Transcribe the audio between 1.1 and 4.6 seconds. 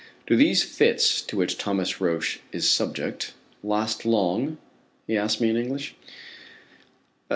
to which Thomas Roch is subject last long?"